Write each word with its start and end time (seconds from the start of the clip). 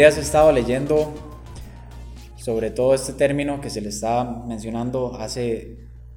días 0.00 0.16
he 0.16 0.22
estado 0.22 0.50
leyendo 0.50 1.12
sobre 2.38 2.70
todo 2.70 2.94
este 2.94 3.12
término 3.12 3.60
que 3.60 3.68
se 3.68 3.82
le 3.82 3.90
estaba 3.90 4.46
mencionando 4.46 5.14
hace 5.16 5.76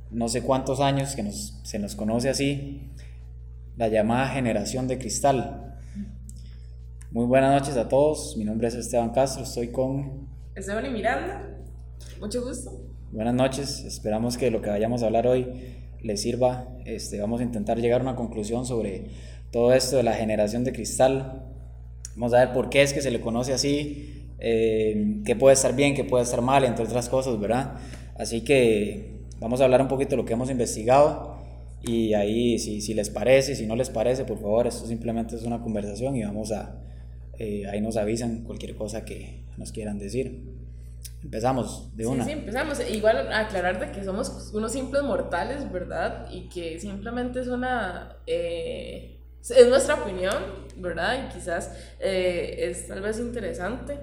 no 0.09 0.29
sé 0.29 0.41
cuántos 0.41 0.79
años, 0.79 1.17
que 1.17 1.29
se 1.29 1.79
nos 1.79 1.93
conoce 1.93 2.29
así, 2.29 2.93
la 3.75 3.89
llamada 3.89 4.29
generación 4.29 4.87
de 4.87 4.97
cristal. 4.99 5.75
Muy 7.11 7.25
buenas 7.25 7.59
noches 7.59 7.75
a 7.75 7.89
todos, 7.89 8.37
mi 8.37 8.45
nombre 8.45 8.69
es 8.69 8.75
Esteban 8.75 9.09
Castro, 9.09 9.43
estoy 9.43 9.67
con... 9.67 10.29
Esteban 10.55 10.85
y 10.85 10.89
Miranda, 10.89 11.45
mucho 12.21 12.41
gusto. 12.41 12.71
Buenas 13.11 13.33
noches, 13.33 13.83
esperamos 13.83 14.37
que 14.37 14.49
lo 14.49 14.61
que 14.61 14.69
vayamos 14.69 15.03
a 15.03 15.07
hablar 15.07 15.27
hoy 15.27 15.45
les 16.01 16.21
sirva. 16.21 16.69
Este, 16.85 17.19
vamos 17.19 17.41
a 17.41 17.43
intentar 17.43 17.77
llegar 17.79 17.99
a 17.99 18.03
una 18.03 18.15
conclusión 18.15 18.65
sobre 18.65 19.09
todo 19.51 19.73
esto 19.73 19.97
de 19.97 20.03
la 20.03 20.13
generación 20.13 20.63
de 20.63 20.71
cristal. 20.71 21.52
Vamos 22.15 22.33
a 22.33 22.39
ver 22.39 22.53
por 22.53 22.69
qué 22.69 22.81
es 22.81 22.93
que 22.93 23.01
se 23.01 23.11
le 23.11 23.21
conoce 23.21 23.53
así, 23.53 24.29
eh, 24.39 25.21
qué 25.25 25.35
puede 25.35 25.53
estar 25.53 25.75
bien, 25.75 25.95
qué 25.95 26.03
puede 26.03 26.23
estar 26.23 26.41
mal, 26.41 26.63
entre 26.63 26.85
otras 26.85 27.09
cosas, 27.09 27.39
¿verdad? 27.39 27.75
Así 28.17 28.41
que 28.41 29.21
vamos 29.39 29.61
a 29.61 29.65
hablar 29.65 29.81
un 29.81 29.87
poquito 29.87 30.11
de 30.11 30.17
lo 30.17 30.25
que 30.25 30.33
hemos 30.33 30.49
investigado 30.49 31.37
y 31.81 32.13
ahí 32.13 32.59
si, 32.59 32.81
si 32.81 32.93
les 32.93 33.09
parece, 33.09 33.55
si 33.55 33.65
no 33.65 33.75
les 33.75 33.89
parece, 33.89 34.25
por 34.25 34.39
favor, 34.39 34.67
esto 34.67 34.85
simplemente 34.85 35.35
es 35.35 35.43
una 35.43 35.61
conversación 35.61 36.15
y 36.15 36.23
vamos 36.23 36.51
a, 36.51 36.75
eh, 37.39 37.65
ahí 37.67 37.81
nos 37.81 37.97
avisan 37.97 38.43
cualquier 38.43 38.75
cosa 38.75 39.03
que 39.05 39.43
nos 39.57 39.71
quieran 39.71 39.97
decir. 39.97 40.53
Empezamos 41.23 41.89
de 41.95 42.05
una. 42.05 42.25
Sí, 42.25 42.31
sí, 42.31 42.37
empezamos. 42.37 42.81
Igual 42.91 43.31
aclarar 43.31 43.79
de 43.79 43.91
que 43.91 44.03
somos 44.03 44.51
unos 44.53 44.73
simples 44.73 45.03
mortales, 45.03 45.71
¿verdad? 45.71 46.27
Y 46.29 46.49
que 46.49 46.79
simplemente 46.79 47.39
es 47.39 47.47
una... 47.47 48.17
Eh, 48.27 49.22
es 49.51 49.67
nuestra 49.67 49.95
opinión, 49.95 50.35
¿verdad? 50.77 51.25
Y 51.25 51.33
quizás 51.33 51.71
eh, 51.99 52.55
es 52.59 52.87
tal 52.87 53.01
vez 53.01 53.19
interesante 53.19 53.99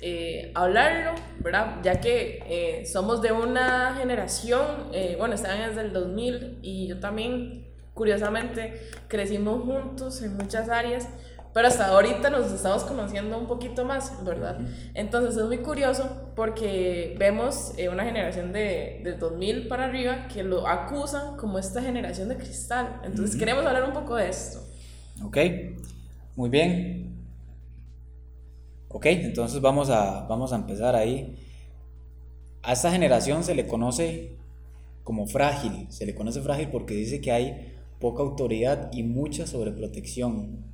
eh, 0.00 0.50
hablarlo, 0.54 1.12
¿verdad? 1.38 1.76
Ya 1.82 2.00
que 2.00 2.42
eh, 2.46 2.86
somos 2.86 3.22
de 3.22 3.32
una 3.32 3.94
generación, 3.98 4.90
bueno, 5.18 5.34
están 5.34 5.68
desde 5.68 5.82
el 5.82 5.92
2000 5.92 6.58
y 6.62 6.88
yo 6.88 6.98
también, 6.98 7.68
curiosamente, 7.94 8.80
crecimos 9.08 9.62
juntos 9.62 10.22
en 10.22 10.36
muchas 10.36 10.68
áreas, 10.68 11.06
pero 11.52 11.68
hasta 11.68 11.88
ahorita 11.88 12.30
nos 12.30 12.50
estamos 12.50 12.84
conociendo 12.84 13.36
un 13.36 13.46
poquito 13.46 13.84
más, 13.84 14.24
¿verdad? 14.24 14.58
Entonces 14.94 15.36
es 15.36 15.44
muy 15.44 15.58
curioso 15.58 16.32
porque 16.34 17.16
vemos 17.18 17.74
una 17.92 18.04
generación 18.04 18.52
de, 18.52 19.00
de 19.04 19.14
2000 19.14 19.68
para 19.68 19.84
arriba 19.86 20.28
que 20.32 20.44
lo 20.44 20.66
acusan 20.66 21.36
como 21.36 21.58
esta 21.58 21.82
generación 21.82 22.28
de 22.28 22.36
cristal. 22.36 23.00
Entonces 23.04 23.36
queremos 23.36 23.66
hablar 23.66 23.84
un 23.84 23.92
poco 23.92 24.14
de 24.16 24.28
esto. 24.28 24.69
Ok, 25.24 25.38
muy 26.36 26.48
bien. 26.48 27.14
Ok, 28.88 29.06
entonces 29.06 29.60
vamos 29.60 29.90
a, 29.90 30.26
vamos 30.26 30.52
a 30.52 30.56
empezar 30.56 30.96
ahí. 30.96 31.36
A 32.62 32.72
esta 32.72 32.90
generación 32.90 33.44
se 33.44 33.54
le 33.54 33.66
conoce 33.66 34.32
como 35.04 35.26
frágil, 35.26 35.86
se 35.90 36.06
le 36.06 36.14
conoce 36.14 36.40
frágil 36.40 36.68
porque 36.68 36.94
dice 36.94 37.20
que 37.20 37.32
hay 37.32 37.74
poca 37.98 38.22
autoridad 38.22 38.90
y 38.92 39.02
mucha 39.02 39.46
sobreprotección. 39.46 40.64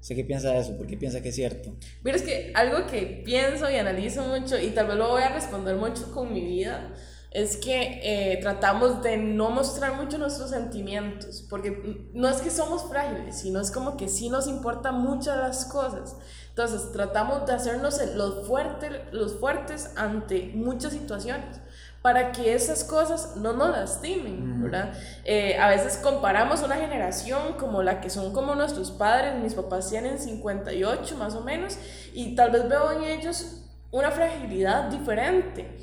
¿Sé 0.00 0.14
qué 0.14 0.24
piensa 0.24 0.52
de 0.52 0.60
eso? 0.60 0.76
¿Por 0.76 0.86
qué 0.86 0.96
piensa 0.96 1.22
que 1.22 1.28
es 1.28 1.34
cierto? 1.34 1.74
Mira, 2.02 2.16
es 2.16 2.22
que 2.22 2.52
algo 2.54 2.86
que 2.86 3.22
pienso 3.24 3.70
y 3.70 3.76
analizo 3.76 4.26
mucho 4.26 4.58
y 4.58 4.70
tal 4.70 4.86
vez 4.86 4.96
lo 4.96 5.08
voy 5.08 5.22
a 5.22 5.28
responder 5.28 5.76
mucho 5.76 6.10
con 6.12 6.32
mi 6.32 6.40
vida 6.40 6.94
es 7.30 7.56
que 7.56 8.00
eh, 8.02 8.38
tratamos 8.42 9.02
de 9.02 9.16
no 9.16 9.50
mostrar 9.50 9.94
mucho 9.94 10.18
nuestros 10.18 10.50
sentimientos, 10.50 11.46
porque 11.48 12.08
no 12.12 12.28
es 12.28 12.40
que 12.40 12.50
somos 12.50 12.88
frágiles, 12.88 13.38
sino 13.38 13.60
es 13.60 13.70
como 13.70 13.96
que 13.96 14.08
sí 14.08 14.28
nos 14.28 14.48
importan 14.48 15.00
muchas 15.00 15.36
las 15.36 15.64
cosas. 15.66 16.16
Entonces 16.48 16.90
tratamos 16.90 17.46
de 17.46 17.52
hacernos 17.52 18.00
los, 18.16 18.46
fuertes 18.48 18.90
los 19.12 19.38
fuertes 19.38 19.92
ante 19.96 20.50
muchas 20.54 20.92
situaciones 20.92 21.60
para 22.02 22.32
que 22.32 22.54
esas 22.54 22.82
cosas 22.82 23.36
no 23.36 23.52
nos 23.52 23.70
lastimen, 23.70 24.62
¿verdad? 24.62 24.92
Eh, 25.24 25.56
a 25.58 25.68
veces 25.68 25.98
comparamos 25.98 26.62
una 26.62 26.76
generación 26.76 27.54
como 27.58 27.82
la 27.82 28.00
que 28.00 28.10
son 28.10 28.32
como 28.32 28.54
nuestros 28.54 28.90
padres, 28.90 29.40
mis 29.40 29.54
papás 29.54 29.90
tienen 29.90 30.18
58 30.18 31.16
más 31.16 31.34
o 31.34 31.42
menos, 31.42 31.76
y 32.12 32.34
tal 32.34 32.50
vez 32.50 32.68
veo 32.68 32.90
en 32.92 33.04
ellos 33.04 33.62
una 33.92 34.10
fragilidad 34.10 34.84
diferente 34.90 35.76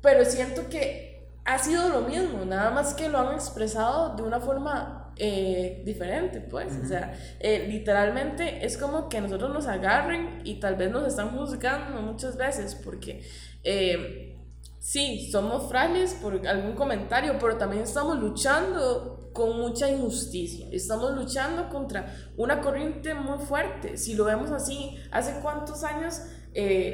pero 0.00 0.24
siento 0.24 0.68
que 0.68 1.08
ha 1.44 1.58
sido 1.58 1.88
lo 1.88 2.02
mismo, 2.02 2.44
nada 2.44 2.70
más 2.70 2.92
que 2.92 3.08
lo 3.08 3.18
han 3.18 3.34
expresado 3.34 4.14
de 4.16 4.22
una 4.22 4.38
forma 4.38 5.14
eh, 5.16 5.82
diferente, 5.84 6.40
pues, 6.42 6.78
o 6.84 6.86
sea, 6.86 7.12
eh, 7.40 7.66
literalmente 7.68 8.64
es 8.64 8.76
como 8.76 9.08
que 9.08 9.20
nosotros 9.20 9.52
nos 9.52 9.66
agarren 9.66 10.42
y 10.44 10.60
tal 10.60 10.76
vez 10.76 10.90
nos 10.90 11.08
están 11.08 11.30
juzgando 11.30 12.00
muchas 12.02 12.36
veces 12.36 12.74
porque... 12.74 13.22
Eh, 13.64 14.36
sí, 14.78 15.28
somos 15.32 15.68
frágiles 15.68 16.14
por 16.14 16.46
algún 16.46 16.74
comentario, 16.74 17.36
pero 17.40 17.56
también 17.56 17.82
estamos 17.82 18.18
luchando 18.18 19.30
con 19.32 19.58
mucha 19.58 19.90
injusticia. 19.90 20.68
Estamos 20.70 21.12
luchando 21.12 21.68
contra 21.68 22.14
una 22.36 22.60
corriente 22.60 23.12
muy 23.14 23.38
fuerte. 23.38 23.96
Si 23.96 24.14
lo 24.14 24.24
vemos 24.24 24.50
así, 24.50 24.96
¿hace 25.10 25.40
cuántos 25.42 25.82
años 25.82 26.22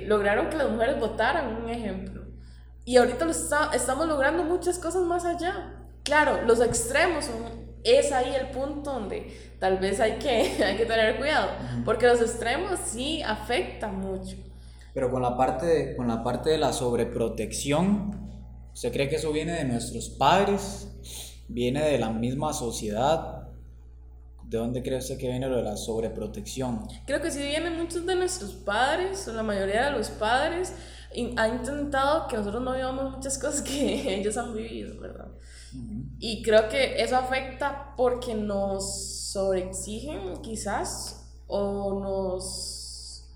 lograron 0.06 0.48
que 0.48 0.56
las 0.56 0.70
mujeres 0.70 0.98
votaran? 0.98 1.62
Un 1.62 1.69
ejemplo. 1.69 2.24
Y 2.84 2.97
ahorita 2.97 3.25
lo 3.25 3.31
estamos 3.31 4.06
logrando 4.06 4.45
muchas 4.45 4.78
cosas 4.78 5.03
más 5.03 5.25
allá. 5.25 5.75
Claro, 6.03 6.43
los 6.43 6.61
extremos 6.61 7.25
son, 7.25 7.65
es 7.83 8.12
ahí 8.12 8.34
el 8.34 8.50
punto 8.50 8.93
donde 8.93 9.55
tal 9.59 9.78
vez 9.78 10.00
hay 10.00 10.19
que, 10.19 10.62
hay 10.65 10.77
que 10.77 10.84
tener 10.84 11.17
cuidado, 11.17 11.49
porque 11.84 12.06
los 12.06 12.21
extremos 12.21 12.78
sí 12.84 13.23
afectan 13.23 14.00
mucho. 14.00 14.37
Pero 14.93 15.11
con 15.11 15.23
la 15.23 15.37
parte 15.37 15.67
de, 15.67 15.97
con 15.97 16.09
la 16.09 16.23
parte 16.23 16.50
de 16.50 16.59
la 16.59 16.73
sobreprotección, 16.73 18.31
¿se 18.75 18.93
cree 18.93 19.09
que 19.09 19.17
eso 19.17 19.33
viene 19.33 19.53
de 19.53 19.65
nuestros 19.65 20.11
padres? 20.11 20.89
¿Viene 21.49 21.83
de 21.83 21.99
la 21.99 22.11
misma 22.11 22.53
sociedad? 22.53 23.49
¿De 24.44 24.59
dónde 24.59 24.83
cree 24.83 24.99
usted 24.99 25.19
que 25.19 25.28
viene 25.28 25.49
lo 25.49 25.56
de 25.56 25.62
la 25.62 25.77
sobreprotección? 25.77 26.87
Creo 27.06 27.21
que 27.21 27.31
sí 27.31 27.41
viene 27.41 27.71
muchos 27.71 28.06
de 28.06 28.15
nuestros 28.15 28.53
padres, 28.53 29.27
o 29.27 29.33
la 29.33 29.43
mayoría 29.43 29.87
de 29.87 29.91
los 29.93 30.11
padres, 30.11 30.75
ha 31.36 31.48
intentado 31.48 32.26
que 32.28 32.36
nosotros 32.36 32.62
no 32.62 32.75
vivamos 32.75 33.16
muchas 33.16 33.38
cosas 33.38 33.62
que 33.62 34.14
ellos 34.20 34.36
han 34.36 34.54
vivido, 34.54 35.00
¿verdad? 35.00 35.28
Y 36.19 36.42
creo 36.42 36.69
que 36.69 37.02
eso 37.02 37.16
afecta 37.16 37.94
porque 37.97 38.34
nos 38.34 39.30
sobreexigen 39.32 40.41
quizás 40.42 41.28
o 41.47 42.00
nos... 42.00 43.28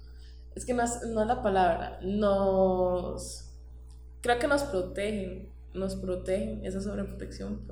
Es 0.55 0.65
que 0.65 0.75
no 0.75 0.83
es, 0.83 1.03
no 1.09 1.23
es 1.23 1.27
la 1.27 1.43
palabra, 1.43 1.99
nos... 2.03 3.45
Creo 4.21 4.39
que 4.39 4.47
nos 4.47 4.63
protegen, 4.65 5.53
nos 5.75 5.97
protegen 5.97 6.65
esa 6.65 6.81
sobreprotección 6.81 7.69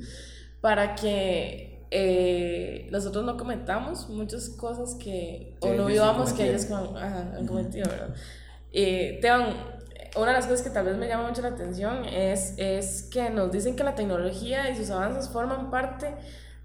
para 0.60 0.94
que 0.94 1.86
eh, 1.90 2.88
nosotros 2.90 3.24
no 3.24 3.36
cometamos 3.36 4.08
muchas 4.08 4.48
cosas 4.48 4.96
que, 4.96 5.56
o 5.60 5.72
no 5.74 5.86
vivamos 5.86 6.32
que 6.32 6.48
ellos 6.48 6.68
han 6.70 7.46
cometido, 7.46 7.88
¿verdad? 7.88 8.14
Eh, 8.76 9.20
una 10.16 10.26
de 10.26 10.32
las 10.32 10.46
cosas 10.46 10.62
que 10.62 10.70
tal 10.70 10.86
vez 10.86 10.96
me 10.96 11.06
llama 11.06 11.28
mucho 11.28 11.42
la 11.42 11.48
atención 11.48 12.04
es, 12.04 12.54
es 12.56 13.04
que 13.04 13.30
nos 13.30 13.52
dicen 13.52 13.76
que 13.76 13.84
la 13.84 13.94
tecnología 13.94 14.68
y 14.68 14.76
sus 14.76 14.90
avances 14.90 15.28
forman 15.28 15.70
parte 15.70 16.08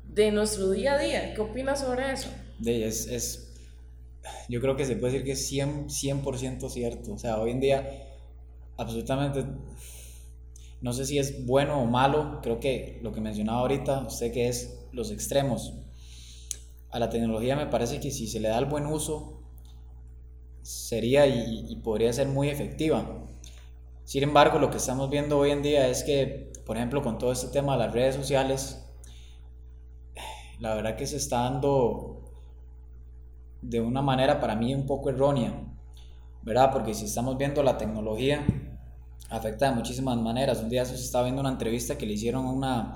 de 0.08 0.32
nuestro 0.32 0.72
día 0.72 0.94
a 0.94 0.98
día. 0.98 1.34
¿Qué 1.36 1.42
opinas 1.42 1.82
sobre 1.82 2.12
eso? 2.12 2.30
Es, 2.66 3.08
es, 3.08 3.54
yo 4.50 4.60
creo 4.60 4.76
que 4.76 4.86
se 4.86 4.96
puede 4.96 5.14
decir 5.14 5.26
que 5.26 5.34
es 5.34 5.52
100%, 5.52 5.90
100 5.90 6.70
cierto. 6.70 7.14
O 7.14 7.20
sea, 7.20 7.40
hoy 7.40 7.52
en 7.52 7.60
día, 7.60 8.08
absolutamente, 8.78 9.46
no 10.82 10.94
sé 10.94 11.06
si 11.06 11.20
es 11.20 11.46
bueno 11.46 11.80
o 11.82 11.86
malo, 11.86 12.40
creo 12.42 12.60
que 12.60 13.00
lo 13.04 13.12
que 13.12 13.22
mencionaba 13.22 13.60
ahorita, 13.60 14.10
sé 14.10 14.32
que 14.32 14.48
es 14.48 14.80
los 14.92 15.12
extremos. 15.12 15.74
A 16.90 16.98
la 16.98 17.10
tecnología 17.10 17.56
me 17.56 17.68
parece 17.68 18.00
que 18.00 18.10
si 18.10 18.28
se 18.28 18.40
le 18.40 18.50
da 18.50 18.58
el 18.58 18.66
buen 18.66 18.88
uso, 18.88 19.39
sería 20.62 21.26
y, 21.28 21.76
podría 21.84 22.12
ser 22.14 22.28
muy 22.28 22.50
efectiva. 22.50 23.26
Sin 24.04 24.24
embargo, 24.24 24.60
lo 24.60 24.70
que 24.70 24.78
estamos 24.78 25.10
viendo 25.10 25.38
hoy 25.38 25.52
en 25.52 25.62
día 25.62 25.88
es 25.88 26.04
que, 26.04 26.52
por 26.66 26.78
ejemplo, 26.78 27.02
con 27.02 27.18
todo 27.18 27.32
este 27.32 27.48
tema 27.48 27.74
de 27.74 27.86
las 27.86 27.94
redes 27.94 28.16
sociales, 28.16 28.86
la 30.60 30.76
verdad 30.76 30.96
que 30.96 31.08
se 31.08 31.18
está 31.18 31.44
dando 31.44 32.26
de 33.62 33.82
una 33.82 34.02
manera 34.02 34.40
para 34.40 34.56
mí 34.56 34.74
un 34.74 34.86
poco 34.86 35.10
errónea, 35.10 35.54
¿verdad? 36.42 36.72
Porque 36.72 36.94
si 36.94 37.06
estamos 37.06 37.38
viendo 37.38 37.62
la 37.64 37.78
tecnología, 37.78 38.46
afecta 39.30 39.70
de 39.70 39.76
muchísimas 39.76 40.18
maneras. 40.18 40.62
Un 40.62 40.70
día 40.70 40.86
se 40.86 40.96
estaba 40.96 41.26
viendo 41.26 41.42
una 41.42 41.52
entrevista 41.52 41.98
que 41.98 42.06
le 42.06 42.14
hicieron 42.14 42.46
a 42.46 42.52
una, 42.52 42.96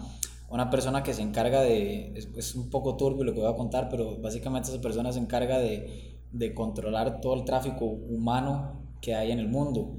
una 0.50 0.70
persona 0.70 1.04
que 1.04 1.14
se 1.14 1.22
encarga 1.22 1.62
de, 1.62 2.14
es, 2.16 2.30
es, 2.36 2.56
un 2.56 2.70
poco 2.70 2.96
turbio 2.98 3.24
lo 3.24 3.34
que 3.34 3.40
voy 3.40 3.52
a 3.52 3.56
contar, 3.56 3.90
pero 3.90 4.20
básicamente 4.20 4.72
esa 4.72 4.82
persona 4.82 5.12
se 5.12 5.20
encarga 5.20 5.60
de 5.60 6.13
de 6.34 6.54
controlar 6.54 7.22
todo 7.22 7.36
el 7.36 7.46
tráfico 7.46 7.86
humano 7.86 8.82
que 9.00 9.16
hay 9.16 9.32
en 9.32 9.40
el 9.40 9.48
mundo. 9.48 9.96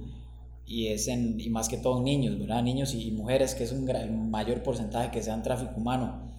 Y, 0.66 0.88
es 0.88 1.08
en, 1.08 1.40
y 1.40 1.48
más 1.48 1.68
que 1.68 1.76
todo 1.76 2.02
niños, 2.02 2.38
¿verdad? 2.38 2.62
Niños 2.62 2.94
y 2.94 3.10
mujeres, 3.12 3.54
que 3.54 3.64
es 3.64 3.72
un 3.72 3.88
el 3.88 4.10
mayor 4.10 4.62
porcentaje 4.62 5.10
que 5.10 5.22
sean 5.22 5.42
tráfico 5.42 5.74
humano. 5.76 6.32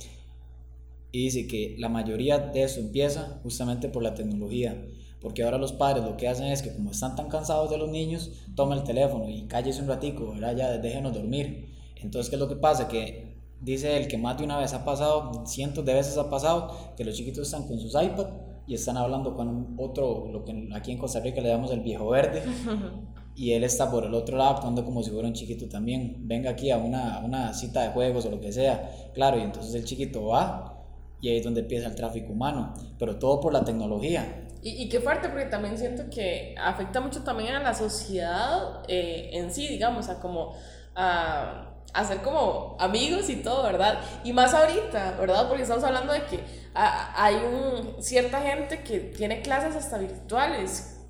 Y 1.12 1.24
dice 1.24 1.48
que 1.48 1.76
la 1.80 1.90
mayoría 1.90 2.40
de 2.40 2.64
eso 2.64 2.80
empieza 2.82 3.40
justamente 3.44 3.88
por 3.88 4.04
la 4.04 4.14
tecnología. 4.14 4.86
porque 5.22 5.42
ahora 5.42 5.58
los 5.58 5.72
padres 5.72 6.04
lo 6.04 6.18
que 6.18 6.28
hacen 6.28 6.48
es 6.48 6.62
que 6.62 6.72
como 6.72 6.92
están 6.92 7.16
tan 7.16 7.30
cansados 7.30 7.72
de 7.72 7.80
los 7.80 7.90
niños, 7.90 8.32
tomen 8.56 8.78
el 8.78 8.84
teléfono 8.84 9.28
y 9.28 9.48
cállese 9.48 9.82
un 9.82 9.88
ratico, 9.88 10.32
¿verdad? 10.34 10.56
Ya 10.56 10.78
déjenos 10.78 11.16
dormir. 11.16 11.74
Entonces, 11.96 12.30
¿qué 12.30 12.36
es 12.36 12.40
lo 12.40 12.48
que 12.48 12.58
pasa? 12.58 12.88
Que 12.88 13.34
dice 13.60 13.98
él 13.98 14.08
que 14.08 14.20
más 14.20 14.38
de 14.38 14.44
una 14.44 14.60
vez 14.60 14.74
ha 14.74 14.86
pasado, 14.86 15.44
cientos 15.48 15.84
de 15.84 15.94
veces 15.96 16.18
ha 16.18 16.30
pasado, 16.30 16.94
que 16.96 17.04
los 17.04 17.16
chiquitos 17.16 17.48
están 17.48 17.68
con 17.68 17.80
sus 17.80 17.94
iPads 17.96 18.45
y 18.68 18.74
están 18.74 18.98
hablando 18.98 19.36
con 19.36 19.76
otro, 19.78 20.28
lo 20.32 20.44
que 20.44 20.70
aquí 20.74 20.92
en 20.92 20.98
Costa 20.98 21.20
Rica 21.20 21.42
le 21.42 21.50
llamamos 21.50 21.72
el 21.72 21.82
viejo 21.82 22.10
verde, 22.10 22.44
y 23.36 23.52
él 23.52 23.64
está 23.64 23.92
por 23.92 24.06
el 24.06 24.14
otro 24.14 24.38
lado 24.38 24.56
actuando 24.56 24.86
como 24.86 25.04
si 25.04 25.12
fuera 25.12 25.28
un 25.28 25.34
chiquito 25.34 25.68
también. 25.68 26.16
Venga 26.22 26.52
aquí 26.52 26.72
a 26.72 26.78
una, 26.78 27.20
una 27.20 27.54
cita 27.54 27.84
de 27.84 27.90
juegos 27.90 28.26
o 28.26 28.32
lo 28.32 28.40
que 28.40 28.52
sea. 28.52 28.90
Claro, 29.14 29.38
y 29.38 29.42
entonces 29.42 29.76
el 29.76 29.84
chiquito 29.84 30.28
va 30.28 30.76
y 31.22 31.30
ahí 31.30 31.38
es 31.38 31.44
donde 31.44 31.62
empieza 31.62 31.88
el 31.88 31.96
tráfico 31.96 32.32
humano, 32.32 32.74
pero 32.98 33.18
todo 33.18 33.40
por 33.40 33.52
la 33.52 33.64
tecnología. 33.64 34.48
Y, 34.62 34.84
y, 34.84 34.90
qué 34.90 35.00
fuerte, 35.00 35.30
porque 35.30 35.46
también 35.46 35.78
siento 35.78 36.10
que 36.10 36.56
afecta 36.58 37.00
mucho 37.00 37.24
también 37.24 37.54
a 37.54 37.62
la 37.62 37.74
sociedad 37.74 38.84
eh, 38.88 39.30
en 39.34 39.52
sí, 39.52 39.68
digamos, 39.68 40.10
a 40.10 40.20
como 40.20 40.54
a, 40.96 41.72
a, 41.94 42.04
ser 42.04 42.22
como 42.22 42.76
amigos 42.80 43.30
y 43.30 43.38
todo, 43.38 43.64
¿verdad? 43.64 44.00
Y 44.24 44.34
más 44.34 44.54
ahorita, 44.54 45.18
¿verdad? 45.20 45.48
Porque 45.48 45.64
estamos 45.64 45.84
hablando 45.84 46.14
de 46.14 46.26
que 46.26 46.40
hay 46.76 47.36
un, 47.36 48.04
cierta 48.04 48.42
gente 48.42 48.84
que 48.84 49.00
tiene 49.00 49.42
clases 49.42 49.76
hasta 49.76 49.98
virtuales. 49.98 51.02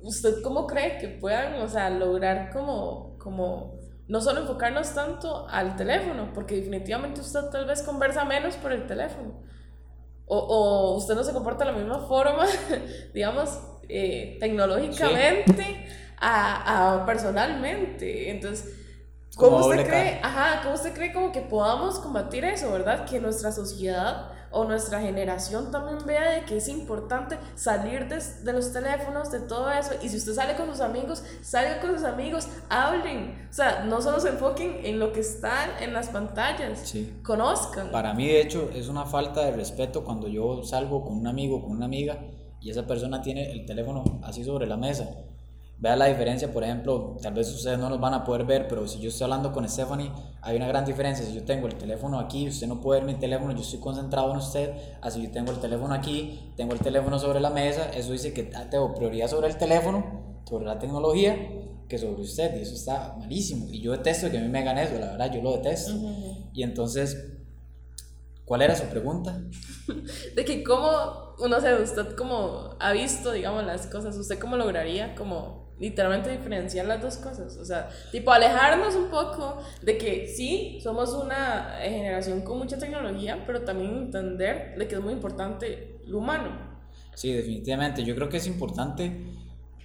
¿Usted 0.00 0.42
cómo 0.42 0.66
cree 0.66 0.98
que 0.98 1.08
puedan, 1.08 1.60
o 1.62 1.68
sea, 1.68 1.90
lograr 1.90 2.52
como, 2.52 3.16
como 3.18 3.78
no 4.08 4.20
solo 4.20 4.42
enfocarnos 4.42 4.94
tanto 4.94 5.48
al 5.48 5.74
teléfono, 5.76 6.32
porque 6.34 6.56
definitivamente 6.56 7.20
usted 7.20 7.48
tal 7.50 7.66
vez 7.66 7.82
conversa 7.82 8.24
menos 8.24 8.56
por 8.56 8.72
el 8.72 8.86
teléfono? 8.86 9.46
o, 10.26 10.38
o 10.38 10.96
usted 10.96 11.14
no 11.14 11.24
se 11.24 11.32
comporta 11.32 11.64
de 11.64 11.72
la 11.72 11.78
misma 11.78 12.00
forma, 12.00 12.46
digamos, 13.14 13.60
eh, 13.88 14.36
tecnológicamente 14.40 15.86
a, 16.18 16.94
a, 16.94 17.06
personalmente. 17.06 18.30
Entonces, 18.30 18.74
¿cómo 19.36 19.58
usted, 19.58 19.86
cree, 19.86 20.20
ajá, 20.22 20.62
¿cómo 20.62 20.74
usted 20.74 20.92
cree 20.92 21.12
como 21.12 21.30
que 21.30 21.42
podamos 21.42 21.98
combatir 22.00 22.44
eso, 22.44 22.72
verdad? 22.72 23.06
Que 23.06 23.20
nuestra 23.20 23.52
sociedad 23.52 24.32
o 24.56 24.64
nuestra 24.64 25.02
generación 25.02 25.70
también 25.70 25.98
vea 26.06 26.30
de 26.30 26.46
que 26.46 26.56
es 26.56 26.68
importante 26.68 27.36
salir 27.56 28.08
de, 28.08 28.22
de, 28.42 28.52
los 28.54 28.72
teléfonos, 28.72 29.30
de 29.30 29.40
todo 29.40 29.70
eso. 29.70 29.90
Y 30.02 30.08
si 30.08 30.16
usted 30.16 30.32
sale 30.32 30.56
con 30.56 30.70
sus 30.70 30.80
amigos, 30.80 31.22
salga 31.42 31.78
con 31.78 31.92
sus 31.94 32.04
amigos, 32.04 32.48
hablen. 32.70 33.46
O 33.50 33.52
sea, 33.52 33.84
no 33.84 34.00
solo 34.00 34.18
se 34.18 34.30
enfoquen 34.30 34.80
en 34.82 34.98
lo 34.98 35.12
que 35.12 35.20
está 35.20 35.78
en 35.78 35.92
las 35.92 36.08
pantallas, 36.08 36.78
sí. 36.88 37.20
conozcan. 37.22 37.90
Para 37.90 38.14
mí, 38.14 38.28
de 38.28 38.40
hecho, 38.40 38.70
es 38.72 38.88
una 38.88 39.04
falta 39.04 39.44
de 39.44 39.52
respeto 39.52 40.02
cuando 40.04 40.26
yo 40.26 40.64
salgo 40.64 41.04
con 41.04 41.18
un 41.18 41.26
amigo, 41.26 41.60
con 41.60 41.72
una 41.72 41.84
amiga, 41.84 42.18
y 42.58 42.70
esa 42.70 42.86
persona 42.86 43.20
tiene 43.20 43.52
el 43.52 43.66
teléfono 43.66 44.20
así 44.24 44.42
sobre 44.42 44.66
la 44.66 44.78
mesa 44.78 45.06
Vea 45.78 45.94
la 45.94 46.06
diferencia, 46.06 46.50
por 46.50 46.64
ejemplo, 46.64 47.18
tal 47.20 47.34
vez 47.34 47.52
ustedes 47.52 47.78
no 47.78 47.90
nos 47.90 48.00
van 48.00 48.14
a 48.14 48.24
poder 48.24 48.46
ver, 48.46 48.66
pero 48.66 48.88
si 48.88 48.98
yo 48.98 49.10
estoy 49.10 49.24
hablando 49.24 49.52
con 49.52 49.68
Stephanie, 49.68 50.10
hay 50.40 50.56
una 50.56 50.66
gran 50.66 50.86
diferencia. 50.86 51.26
Si 51.26 51.34
yo 51.34 51.44
tengo 51.44 51.66
el 51.66 51.74
teléfono 51.74 52.18
aquí, 52.18 52.48
usted 52.48 52.66
no 52.66 52.80
puede 52.80 53.00
ver 53.02 53.12
mi 53.12 53.20
teléfono, 53.20 53.52
yo 53.52 53.60
estoy 53.60 53.80
concentrado 53.80 54.30
en 54.30 54.38
usted. 54.38 54.72
Así 55.02 55.22
yo 55.22 55.30
tengo 55.30 55.52
el 55.52 55.58
teléfono 55.58 55.92
aquí, 55.92 56.52
tengo 56.56 56.72
el 56.72 56.80
teléfono 56.80 57.18
sobre 57.18 57.40
la 57.40 57.50
mesa, 57.50 57.90
eso 57.90 58.12
dice 58.12 58.32
que 58.32 58.44
tengo 58.44 58.94
prioridad 58.94 59.28
sobre 59.28 59.48
el 59.48 59.58
teléfono, 59.58 60.40
sobre 60.48 60.64
la 60.64 60.78
tecnología, 60.78 61.36
que 61.88 61.98
sobre 61.98 62.22
usted, 62.22 62.56
y 62.56 62.62
eso 62.62 62.74
está 62.74 63.14
malísimo. 63.18 63.66
Y 63.70 63.82
yo 63.82 63.92
detesto 63.92 64.30
que 64.30 64.38
a 64.38 64.40
mí 64.40 64.48
me 64.48 64.60
hagan 64.60 64.78
eso, 64.78 64.98
la 64.98 65.08
verdad, 65.08 65.30
yo 65.30 65.42
lo 65.42 65.58
detesto. 65.58 65.92
Y 66.54 66.62
entonces, 66.62 67.22
¿cuál 68.46 68.62
era 68.62 68.74
su 68.74 68.84
pregunta? 68.84 69.38
De 70.34 70.42
que 70.42 70.64
cómo, 70.64 71.25
no 71.38 71.60
sé, 71.60 71.74
usted 71.74 72.14
como 72.14 72.76
ha 72.80 72.92
visto, 72.92 73.32
digamos, 73.32 73.64
las 73.64 73.86
cosas, 73.86 74.16
¿usted 74.16 74.38
cómo 74.38 74.56
lograría 74.56 75.14
como 75.14 75.66
literalmente 75.78 76.30
diferenciar 76.30 76.86
las 76.86 77.02
dos 77.02 77.16
cosas. 77.18 77.56
O 77.56 77.64
sea, 77.64 77.88
tipo 78.10 78.30
alejarnos 78.32 78.94
un 78.94 79.10
poco 79.10 79.58
de 79.82 79.98
que 79.98 80.26
sí, 80.26 80.78
somos 80.82 81.12
una 81.12 81.78
generación 81.82 82.42
con 82.42 82.58
mucha 82.58 82.78
tecnología, 82.78 83.44
pero 83.46 83.62
también 83.62 83.94
entender 83.96 84.76
de 84.76 84.88
que 84.88 84.94
es 84.94 85.00
muy 85.00 85.12
importante 85.12 86.00
lo 86.06 86.18
humano. 86.18 86.78
Sí, 87.14 87.32
definitivamente. 87.32 88.04
Yo 88.04 88.14
creo 88.14 88.28
que 88.28 88.38
es 88.38 88.46
importante. 88.46 89.34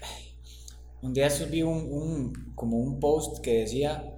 Un 1.01 1.13
día 1.13 1.29
subí 1.29 1.63
un, 1.63 1.91
un, 1.91 2.53
como 2.55 2.77
un 2.77 2.99
post 2.99 3.43
que 3.43 3.59
decía, 3.59 4.13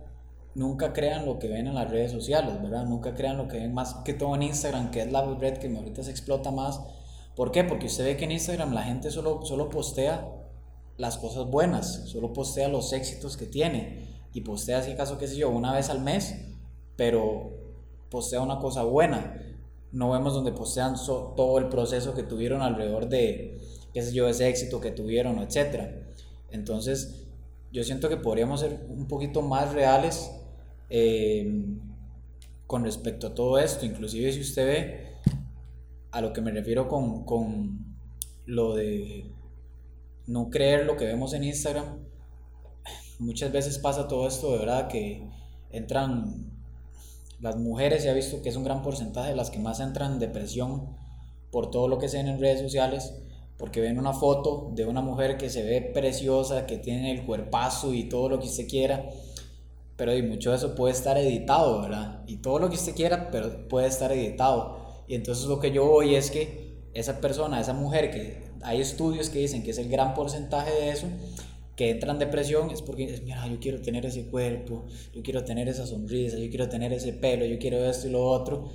nunca 0.54 0.94
crean 0.94 1.26
lo 1.26 1.40
que 1.40 1.48
ven 1.48 1.68
en 1.68 1.76
las 1.76 1.90
redes 1.90 2.12
sociales, 2.12 2.62
¿verdad? 2.62 2.86
Nunca 2.86 3.16
crean 3.16 3.38
lo 3.38 3.48
que 3.48 3.58
ven 3.58 3.74
más 3.74 3.96
que 4.04 4.14
todo 4.14 4.36
en 4.36 4.44
Instagram, 4.44 4.92
que 4.92 5.02
es 5.02 5.12
la 5.12 5.24
red 5.36 5.58
que 5.58 5.74
ahorita 5.74 6.04
se 6.04 6.12
explota 6.12 6.52
más. 6.52 6.82
¿Por 7.36 7.52
qué? 7.52 7.64
Porque 7.64 7.88
usted 7.88 8.06
ve 8.06 8.18
que 8.18 8.26
en 8.26 8.32
Instagram 8.32 8.74
la 8.74 8.84
gente 8.84 9.10
solo, 9.10 9.44
solo 9.44 9.70
postea 9.70 10.30
las 10.98 11.18
cosas 11.18 11.46
buenas, 11.48 12.04
solo 12.06 12.34
postea 12.34 12.68
los 12.68 12.94
éxitos 12.94 13.38
que 13.38 13.46
tiene 13.46 14.08
y 14.34 14.42
postea, 14.42 14.82
si 14.84 14.92
acaso, 14.92 15.18
qué 15.18 15.28
sé 15.28 15.38
yo, 15.38 15.50
una 15.50 15.74
vez 15.74 15.90
al 15.90 16.02
mes, 16.02 16.36
pero 16.96 17.52
postea 18.10 18.42
una 18.42 18.60
cosa 18.60 18.84
buena. 18.84 19.40
No 19.92 20.12
vemos 20.12 20.34
donde 20.34 20.52
postean 20.52 20.96
todo 21.06 21.58
el 21.60 21.70
proceso 21.70 22.14
que 22.14 22.24
tuvieron 22.24 22.62
alrededor 22.62 23.10
de, 23.10 23.60
qué 23.94 24.02
sé 24.02 24.14
yo, 24.14 24.28
ese 24.28 24.48
éxito 24.48 24.80
que 24.80 24.92
tuvieron, 24.92 25.40
etc. 25.40 25.92
Entonces, 26.50 27.28
yo 27.72 27.84
siento 27.84 28.10
que 28.10 28.18
podríamos 28.18 28.60
ser 28.60 28.86
un 28.90 29.08
poquito 29.08 29.42
más 29.42 29.74
reales 29.74 30.32
eh, 30.90 31.66
con 32.68 32.84
respecto 32.84 33.28
a 33.28 33.34
todo 33.36 33.58
esto. 33.58 33.86
Inclusive 33.86 34.32
si 34.32 34.42
usted 34.42 34.66
ve 34.66 35.13
a 36.14 36.22
lo 36.22 36.32
que 36.32 36.42
me 36.42 36.52
refiero 36.52 36.88
con, 36.88 37.26
con 37.26 37.98
lo 38.46 38.76
de 38.76 39.32
no 40.28 40.50
creer 40.52 40.86
lo 40.86 40.96
que 40.96 41.06
vemos 41.06 41.34
en 41.34 41.44
Instagram. 41.44 42.06
Muchas 43.18 43.52
veces 43.52 43.80
pasa 43.80 44.08
todo 44.08 44.28
esto 44.28 44.52
de 44.52 44.60
verdad 44.60 44.88
que 44.88 45.28
entran 45.72 46.52
las 47.40 47.58
mujeres, 47.58 48.04
se 48.04 48.12
ha 48.12 48.14
visto 48.14 48.44
que 48.44 48.50
es 48.50 48.56
un 48.56 48.64
gran 48.64 48.84
porcentaje 48.84 49.36
las 49.36 49.50
que 49.50 49.58
más 49.58 49.80
entran 49.80 50.14
en 50.14 50.20
depresión 50.20 50.96
por 51.52 51.72
todo 51.72 51.88
lo 51.88 51.98
que 51.98 52.08
se 52.08 52.18
ven 52.18 52.28
en 52.28 52.40
redes 52.40 52.62
sociales, 52.62 53.16
porque 53.58 53.82
ven 53.82 53.98
una 53.98 54.14
foto 54.14 54.72
de 54.76 54.86
una 54.86 55.02
mujer 55.02 55.38
que 55.38 55.50
se 55.50 55.64
ve 55.64 55.82
preciosa, 55.82 56.68
que 56.68 56.78
tiene 56.78 57.12
el 57.12 57.26
cuerpazo 57.26 57.92
y 57.92 58.08
todo 58.08 58.30
lo 58.30 58.40
que 58.40 58.48
usted 58.48 58.68
quiera, 58.68 59.10
pero 59.96 60.16
y 60.16 60.22
mucho 60.22 60.52
de 60.52 60.58
eso 60.58 60.76
puede 60.76 60.94
estar 60.94 61.18
editado, 61.18 61.82
¿verdad? 61.82 62.24
Y 62.28 62.38
todo 62.38 62.60
lo 62.60 62.70
que 62.70 62.76
usted 62.76 62.96
quiera, 62.96 63.32
pero 63.32 63.68
puede 63.68 63.88
estar 63.88 64.12
editado. 64.12 64.83
Y 65.08 65.16
entonces 65.16 65.46
lo 65.46 65.60
que 65.60 65.72
yo 65.72 65.86
voy 65.86 66.16
es 66.16 66.32
que 66.32 66.74
esa 66.94 67.20
persona, 67.20 67.60
esa 67.60 67.74
mujer 67.74 68.12
que 68.12 68.44
hay 68.62 68.82
estudios 68.82 69.30
que 69.30 69.40
dicen 69.40 69.64
que 69.64 69.72
es 69.72 69.78
el 69.78 69.90
gran 69.90 70.14
porcentaje 70.14 70.72
de 70.72 70.90
eso, 70.90 71.08
que 71.76 71.90
entran 71.90 72.18
en 72.18 72.20
depresión 72.20 72.70
es 72.70 72.82
porque, 72.82 73.20
mira, 73.24 73.48
yo 73.48 73.60
quiero 73.60 73.82
tener 73.82 74.06
ese 74.06 74.28
cuerpo, 74.28 74.86
yo 75.14 75.24
quiero 75.24 75.44
tener 75.44 75.68
esa 75.68 75.88
sonrisa, 75.88 76.38
yo 76.38 76.50
quiero 76.50 76.70
tener 76.70 76.94
ese 76.94 77.14
pelo, 77.14 77.46
yo 77.46 77.58
quiero 77.58 77.78
esto 77.84 78.08
y 78.08 78.12
lo 78.12 78.24
otro. 78.24 78.70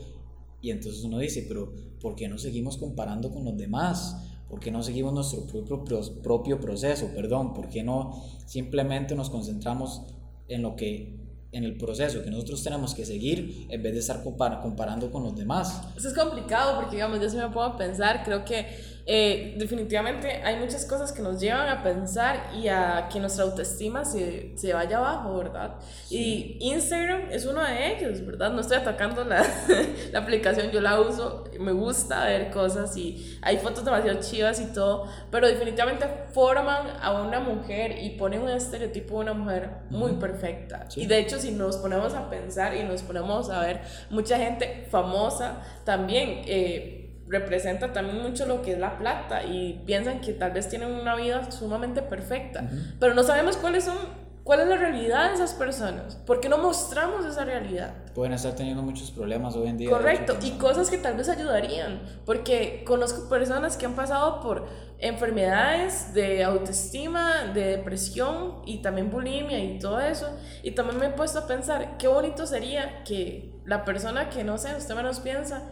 Y 0.61 0.71
entonces 0.71 1.05
uno 1.05 1.19
dice, 1.19 1.45
pero 1.47 1.73
¿por 2.01 2.17
qué 2.17 2.29
no 2.29 2.39
seguimos 2.39 2.77
comparando 2.77 3.31
con 3.31 3.45
los 3.45 3.57
demás? 3.57 4.17
¿Por 4.49 4.59
qué 4.59 4.73
no 4.73 4.83
seguimos 4.83 5.13
nuestro 5.13 5.47
propio, 5.47 5.85
propio 6.23 6.61
proceso? 6.61 7.11
Perdón, 7.15 7.55
¿por 7.55 7.69
qué 7.69 7.85
no 7.85 8.25
simplemente 8.47 9.15
nos 9.15 9.31
concentramos 9.31 10.03
en 10.49 10.63
lo 10.63 10.75
que 10.75 11.28
en 11.53 11.65
el 11.65 11.77
proceso 11.77 12.23
que 12.23 12.31
nosotros 12.31 12.63
tenemos 12.63 12.95
que 12.95 13.05
seguir 13.05 13.67
en 13.71 13.83
vez 13.83 13.95
de 13.95 14.01
estar 14.01 14.23
comparando 14.23 15.11
con 15.11 15.23
los 15.23 15.35
demás. 15.35 15.83
Eso 15.97 16.09
es 16.09 16.15
complicado 16.15 16.77
porque, 16.77 16.97
digamos, 16.97 17.21
yo 17.21 17.31
se 17.31 17.39
me 17.39 17.49
puedo 17.49 17.77
pensar, 17.77 18.23
creo 18.25 18.45
que 18.45 18.67
eh, 19.11 19.55
definitivamente 19.57 20.43
hay 20.45 20.57
muchas 20.57 20.85
cosas 20.85 21.13
que 21.13 21.23
nos 21.23 21.41
llevan 21.41 21.67
a 21.67 21.83
pensar 21.83 22.51
y 22.55 22.69
a 22.69 23.09
que 23.11 23.19
nuestra 23.19 23.45
autoestima 23.45 24.05
se, 24.05 24.53
se 24.59 24.75
vaya 24.75 24.99
abajo, 24.99 25.39
¿verdad? 25.39 25.77
Y 26.11 26.59
Instagram 26.61 27.31
es 27.31 27.47
uno 27.47 27.65
de 27.65 27.97
ellos, 27.97 28.27
¿verdad? 28.27 28.51
No 28.51 28.61
estoy 28.61 28.77
atacando 28.77 29.25
la, 29.25 29.43
la, 30.13 30.19
aplicación, 30.19 30.71
yo 30.73 30.83
la 30.83 31.01
uso, 31.01 31.45
me 31.59 31.73
gusta 31.73 32.27
ver 32.27 32.51
cosas 32.51 32.95
y 32.99 33.39
hay 33.41 33.57
fotos 33.57 33.83
demasiado 33.83 34.21
chivas 34.21 34.61
y 34.61 34.75
todo, 34.75 35.07
pero 35.31 35.49
definitivamente 35.49 36.05
forman 36.35 36.89
a 37.01 37.23
una 37.23 37.41
mujer 37.41 37.97
y 38.03 38.11
ponen 38.11 38.43
un 38.43 38.51
estereotipo 38.51 39.15
de 39.15 39.21
una 39.23 39.33
mujer 39.33 39.71
muy 39.89 40.13
perfecta. 40.17 40.87
Y 40.97 41.07
de 41.07 41.21
hecho, 41.21 41.39
si 41.39 41.53
nos 41.53 41.79
ponemos 41.79 42.13
a 42.13 42.29
pensar 42.29 42.77
y 42.77 42.83
nos 42.83 43.01
ponemos 43.01 43.49
a 43.49 43.61
ver, 43.61 43.81
mucha 44.11 44.37
gente 44.37 44.87
famosa 44.91 45.63
también... 45.87 46.43
Eh, 46.45 46.98
representa 47.29 47.93
también 47.93 48.23
mucho 48.23 48.47
lo 48.47 48.63
que 48.63 48.73
es 48.73 48.79
la 48.79 48.99
plata 48.99 49.45
y 49.45 49.83
piensan 49.87 50.21
que 50.21 50.33
tal 50.33 50.53
vez 50.53 50.69
tienen 50.69 50.91
una 50.91 51.15
vida 51.15 51.51
sumamente 51.51 52.03
perfecta, 52.03 52.69
pero 52.99 53.15
no 53.15 53.23
sabemos 53.23 53.57
cuáles 53.57 53.85
son, 53.85 53.97
cuál 54.45 54.61
es 54.61 54.69
la 54.69 54.77
realidad 54.77 55.29
de 55.29 55.35
esas 55.35 55.53
personas, 55.53 56.17
¿por 56.17 56.41
qué 56.41 56.49
no 56.49 56.59
mostramos 56.59 57.27
esa 57.27 57.45
realidad? 57.45 57.93
Pueden 58.15 58.33
estar 58.33 58.55
teniendo 58.55 58.83
muchos 58.83 59.11
problemas 59.11 59.55
hoy 59.57 59.69
en 59.69 59.77
día. 59.77 59.91
Correcto, 59.91 60.37
y 60.43 60.53
cosas 60.53 60.89
que 60.91 60.99
tal 60.99 61.17
vez 61.17 61.29
ayudarían, 61.29 62.01
porque 62.25 62.83
conozco 62.87 63.29
personas 63.29 63.77
que 63.77 63.87
han 63.87 63.95
pasado 63.95 64.41
por 64.41 64.67
enfermedades 65.01 66.15
de 66.15 66.43
autoestima, 66.43 67.53
de 67.55 67.77
depresión 67.77 68.63
y 68.65 68.83
también 68.83 69.11
bulimia 69.11 69.59
y 69.59 69.79
todo 69.79 70.01
eso, 70.01 70.29
y 70.63 70.71
también 70.71 70.99
me 70.99 71.07
he 71.07 71.11
puesto 71.11 71.41
a 71.41 71.47
pensar, 71.47 71.99
qué 71.99 72.09
bonito 72.09 72.47
sería 72.47 73.05
que 73.05 73.53
la 73.67 73.85
persona 73.85 74.31
que 74.31 74.45
no 74.45 74.57
sé, 74.57 74.75
usted 74.75 74.95
menos 74.97 75.21
piensa, 75.21 75.63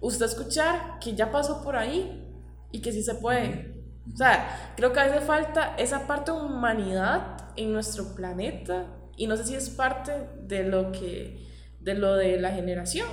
usted 0.00 0.26
escuchar 0.26 0.98
que 1.00 1.14
ya 1.14 1.30
pasó 1.30 1.62
por 1.62 1.76
ahí 1.76 2.22
y 2.72 2.80
que 2.80 2.92
sí 2.92 3.02
se 3.02 3.14
puede. 3.14 3.74
O 4.12 4.16
sea, 4.16 4.74
creo 4.76 4.92
que 4.92 5.00
veces 5.00 5.24
falta 5.24 5.76
esa 5.76 6.06
parte 6.06 6.30
de 6.30 6.38
humanidad 6.38 7.52
en 7.56 7.72
nuestro 7.72 8.14
planeta 8.14 8.86
y 9.16 9.26
no 9.26 9.36
sé 9.36 9.44
si 9.44 9.54
es 9.54 9.70
parte 9.70 10.12
de 10.42 10.64
lo 10.64 10.92
que, 10.92 11.46
de 11.80 11.94
lo 11.94 12.14
de 12.14 12.38
la 12.38 12.50
generación. 12.50 13.08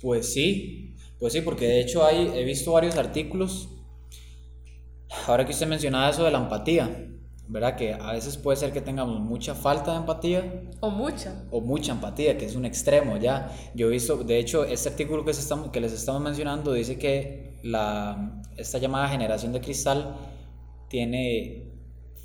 Pues 0.00 0.32
sí, 0.32 0.96
pues 1.18 1.32
sí, 1.32 1.42
porque 1.42 1.66
de 1.68 1.80
hecho 1.80 2.04
hay, 2.04 2.32
he 2.34 2.44
visto 2.44 2.72
varios 2.72 2.96
artículos, 2.96 3.68
ahora 5.26 5.46
que 5.46 5.52
usted 5.52 5.68
mencionaba 5.68 6.10
eso 6.10 6.24
de 6.24 6.32
la 6.32 6.38
empatía, 6.38 7.11
¿verdad? 7.48 7.76
Que 7.76 7.92
a 7.92 8.12
veces 8.12 8.36
puede 8.36 8.56
ser 8.56 8.72
que 8.72 8.80
tengamos 8.80 9.20
mucha 9.20 9.54
falta 9.54 9.92
de 9.92 9.98
empatía. 9.98 10.62
O 10.80 10.90
mucha. 10.90 11.44
O 11.50 11.60
mucha 11.60 11.92
empatía, 11.92 12.38
que 12.38 12.46
es 12.46 12.54
un 12.54 12.64
extremo 12.64 13.16
ya. 13.16 13.50
Yo 13.74 13.88
he 13.88 13.90
visto, 13.90 14.16
de 14.24 14.38
hecho, 14.38 14.64
este 14.64 14.88
artículo 14.88 15.24
que, 15.24 15.34
se 15.34 15.54
que 15.70 15.80
les 15.80 15.92
estamos 15.92 16.22
mencionando 16.22 16.72
dice 16.72 16.98
que 16.98 17.58
la, 17.62 18.42
esta 18.56 18.78
llamada 18.78 19.08
generación 19.08 19.52
de 19.52 19.60
cristal 19.60 20.16
tiene 20.88 21.72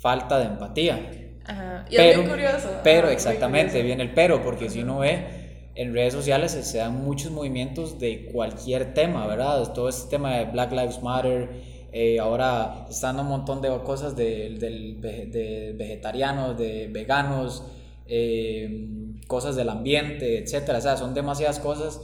falta 0.00 0.38
de 0.38 0.46
empatía. 0.46 1.10
Ajá. 1.44 1.84
Y 1.90 1.96
pero, 1.96 2.10
es 2.10 2.18
muy 2.18 2.26
curioso. 2.28 2.68
Pero, 2.84 3.08
exactamente, 3.08 3.82
viene 3.82 4.02
el 4.02 4.14
pero, 4.14 4.42
porque 4.42 4.70
si 4.70 4.80
uno 4.80 4.98
ve 5.00 5.72
en 5.74 5.94
redes 5.94 6.12
sociales 6.12 6.52
se 6.52 6.78
dan 6.78 7.04
muchos 7.04 7.30
movimientos 7.30 7.98
de 7.98 8.26
cualquier 8.32 8.94
tema, 8.94 9.26
¿verdad? 9.26 9.72
Todo 9.72 9.88
este 9.88 10.10
tema 10.10 10.36
de 10.36 10.44
Black 10.46 10.72
Lives 10.72 11.02
Matter, 11.02 11.50
eh, 11.92 12.18
ahora 12.18 12.86
están 12.90 13.18
un 13.18 13.26
montón 13.26 13.62
de 13.62 13.68
cosas 13.84 14.14
de, 14.14 14.50
de, 14.58 15.74
vegetarianos, 15.76 16.58
de 16.58 16.88
veganos, 16.88 17.64
eh, 18.06 19.16
cosas 19.26 19.56
del 19.56 19.68
ambiente, 19.68 20.38
etcétera. 20.38 20.78
O 20.78 20.80
sea, 20.80 20.96
son 20.96 21.14
demasiadas 21.14 21.58
cosas 21.60 22.00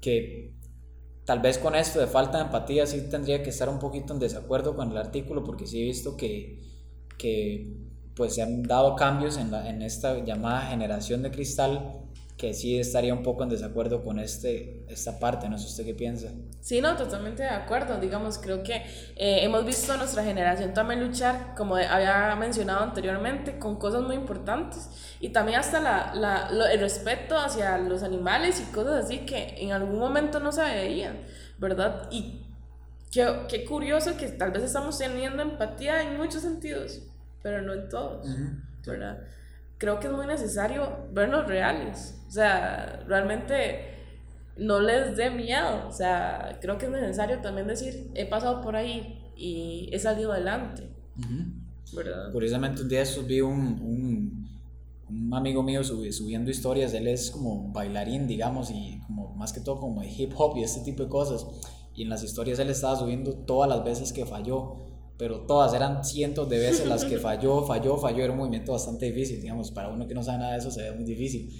que 0.00 0.54
tal 1.24 1.40
vez 1.40 1.58
con 1.58 1.74
esto 1.74 2.00
de 2.00 2.06
falta 2.06 2.38
de 2.38 2.44
empatía 2.44 2.86
sí 2.86 3.08
tendría 3.10 3.42
que 3.42 3.50
estar 3.50 3.68
un 3.68 3.78
poquito 3.78 4.12
en 4.12 4.20
desacuerdo 4.20 4.76
con 4.76 4.90
el 4.90 4.98
artículo 4.98 5.42
porque 5.44 5.66
sí 5.66 5.80
he 5.80 5.84
visto 5.84 6.16
que, 6.16 6.62
que 7.16 7.74
pues 8.14 8.34
se 8.34 8.42
han 8.42 8.62
dado 8.62 8.96
cambios 8.96 9.38
en, 9.38 9.54
en 9.54 9.80
esta 9.80 10.22
llamada 10.24 10.66
generación 10.66 11.22
de 11.22 11.30
cristal 11.30 12.04
que 12.36 12.52
sí 12.52 12.78
estaría 12.78 13.14
un 13.14 13.22
poco 13.22 13.44
en 13.44 13.48
desacuerdo 13.48 14.02
con 14.02 14.18
este, 14.18 14.84
esta 14.88 15.20
parte, 15.20 15.48
no 15.48 15.56
sé 15.56 15.66
usted 15.66 15.84
qué 15.84 15.94
piensa. 15.94 16.32
Sí, 16.60 16.80
no, 16.80 16.96
totalmente 16.96 17.42
de 17.44 17.50
acuerdo, 17.50 18.00
digamos, 18.00 18.38
creo 18.38 18.62
que 18.62 18.76
eh, 19.16 19.44
hemos 19.44 19.64
visto 19.64 19.92
a 19.92 19.96
nuestra 19.98 20.24
generación 20.24 20.74
también 20.74 21.00
luchar, 21.06 21.54
como 21.56 21.76
había 21.76 22.34
mencionado 22.36 22.82
anteriormente, 22.82 23.58
con 23.58 23.76
cosas 23.76 24.02
muy 24.02 24.16
importantes 24.16 24.88
y 25.20 25.28
también 25.28 25.60
hasta 25.60 25.80
la, 25.80 26.14
la, 26.14 26.72
el 26.72 26.80
respeto 26.80 27.38
hacia 27.38 27.78
los 27.78 28.02
animales 28.02 28.60
y 28.60 28.72
cosas 28.72 29.04
así 29.04 29.18
que 29.20 29.54
en 29.58 29.72
algún 29.72 29.98
momento 29.98 30.40
no 30.40 30.50
se 30.50 30.62
veían, 30.62 31.18
¿verdad? 31.58 32.08
Y 32.10 32.42
qué, 33.12 33.42
qué 33.48 33.64
curioso 33.64 34.16
que 34.16 34.28
tal 34.30 34.50
vez 34.50 34.64
estamos 34.64 34.98
teniendo 34.98 35.40
empatía 35.42 36.02
en 36.02 36.16
muchos 36.16 36.42
sentidos, 36.42 37.00
pero 37.42 37.62
no 37.62 37.74
en 37.74 37.88
todos, 37.88 38.26
¿verdad? 38.84 39.18
Creo 39.78 40.00
que 40.00 40.06
es 40.06 40.12
muy 40.12 40.26
necesario 40.26 40.88
vernos 41.12 41.46
reales. 41.46 42.22
O 42.28 42.30
sea, 42.30 43.04
realmente 43.06 43.94
no 44.56 44.80
les 44.80 45.16
dé 45.16 45.30
miedo. 45.30 45.86
O 45.88 45.92
sea, 45.92 46.58
creo 46.60 46.78
que 46.78 46.86
es 46.86 46.92
necesario 46.92 47.40
también 47.40 47.66
decir, 47.66 48.10
he 48.14 48.26
pasado 48.26 48.60
por 48.60 48.76
ahí 48.76 49.32
y 49.36 49.88
he 49.92 49.98
salido 49.98 50.32
adelante. 50.32 50.88
¿Verdad? 51.94 52.32
Curiosamente, 52.32 52.82
un 52.82 52.88
día 52.88 53.02
esos 53.02 53.26
vi 53.26 53.40
un, 53.40 53.80
un, 53.80 54.48
un 55.08 55.34
amigo 55.34 55.62
mío 55.62 55.82
subiendo 55.84 56.50
historias. 56.50 56.94
Él 56.94 57.08
es 57.08 57.30
como 57.30 57.72
bailarín, 57.72 58.26
digamos, 58.26 58.70
y 58.70 59.00
como 59.06 59.34
más 59.34 59.52
que 59.52 59.60
todo 59.60 59.80
como 59.80 60.00
de 60.02 60.10
hip 60.10 60.32
hop 60.36 60.56
y 60.56 60.62
este 60.62 60.80
tipo 60.80 61.02
de 61.02 61.08
cosas. 61.08 61.46
Y 61.94 62.02
en 62.02 62.08
las 62.08 62.24
historias 62.24 62.58
él 62.58 62.70
estaba 62.70 62.96
subiendo 62.96 63.34
todas 63.34 63.68
las 63.68 63.84
veces 63.84 64.12
que 64.12 64.26
falló 64.26 64.93
pero 65.16 65.40
todas 65.40 65.72
eran 65.74 66.04
cientos 66.04 66.48
de 66.48 66.58
veces 66.58 66.86
las 66.86 67.04
que 67.04 67.18
falló, 67.18 67.64
falló, 67.64 67.96
falló, 67.96 68.24
era 68.24 68.32
un 68.32 68.38
movimiento 68.38 68.72
bastante 68.72 69.06
difícil, 69.06 69.40
digamos, 69.40 69.70
para 69.70 69.88
uno 69.88 70.06
que 70.06 70.14
no 70.14 70.22
sabe 70.22 70.38
nada 70.38 70.52
de 70.52 70.58
eso 70.58 70.70
se 70.70 70.82
ve 70.82 70.92
muy 70.92 71.04
difícil. 71.04 71.50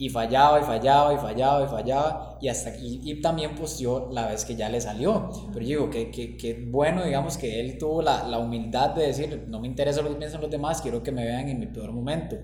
Y 0.00 0.10
fallaba 0.10 0.60
y 0.60 0.62
fallaba 0.62 1.14
y 1.14 1.16
fallaba 1.16 1.64
y 1.64 1.68
fallaba 1.68 2.38
y 2.40 2.48
hasta 2.48 2.70
aquí, 2.70 3.00
y 3.02 3.20
también 3.20 3.56
posteó 3.56 4.10
la 4.12 4.28
vez 4.28 4.44
que 4.44 4.54
ya 4.54 4.68
le 4.68 4.80
salió. 4.80 5.30
Pero 5.52 5.66
digo, 5.66 5.90
que, 5.90 6.10
que, 6.10 6.36
que, 6.36 6.66
bueno, 6.70 7.04
digamos, 7.04 7.36
que 7.36 7.60
él 7.60 7.78
tuvo 7.78 8.02
la, 8.02 8.26
la 8.26 8.38
humildad 8.38 8.90
de 8.90 9.08
decir, 9.08 9.46
no 9.48 9.60
me 9.60 9.66
interesa 9.66 10.02
lo 10.02 10.10
que 10.10 10.16
piensan 10.16 10.40
los 10.40 10.50
demás, 10.50 10.80
quiero 10.82 11.02
que 11.02 11.10
me 11.10 11.24
vean 11.24 11.48
en 11.48 11.58
mi 11.58 11.66
peor 11.66 11.92
momento. 11.92 12.36